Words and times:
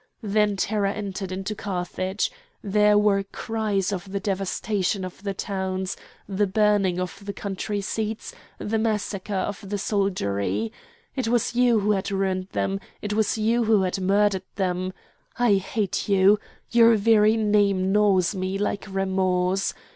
Then 0.23 0.55
terror 0.57 0.87
entered 0.87 1.31
into 1.31 1.53
Carthage. 1.53 2.31
There 2.63 2.97
were 2.97 3.21
cries 3.23 3.91
of 3.93 4.11
the 4.11 4.19
devastation 4.19 5.05
of 5.05 5.21
the 5.21 5.35
towns, 5.35 5.95
the 6.27 6.47
burning 6.47 6.99
of 6.99 7.23
the 7.23 7.33
country 7.33 7.81
seats, 7.81 8.33
the 8.57 8.79
massacre 8.79 9.31
of 9.35 9.59
the 9.69 9.77
soldiery; 9.77 10.71
it 11.15 11.27
was 11.27 11.53
you 11.53 11.81
who 11.81 11.91
had 11.91 12.09
ruined 12.09 12.47
them, 12.51 12.79
it 13.03 13.13
was 13.13 13.37
you 13.37 13.65
who 13.65 13.83
had 13.83 14.01
murdered 14.01 14.43
them! 14.55 14.91
I 15.37 15.53
hate 15.57 16.09
you! 16.09 16.39
Your 16.71 16.95
very 16.95 17.37
name 17.37 17.91
gnaws 17.91 18.33
me 18.33 18.57
like 18.57 18.87
remorse! 18.89 19.75